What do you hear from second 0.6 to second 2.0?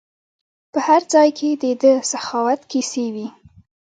په هر ځای کې د ده